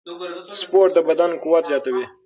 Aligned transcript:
سپورت 0.61 0.91
د 0.95 0.99
بدن 1.09 1.31
قوت 1.43 1.63
زیاتوي. 1.71 2.05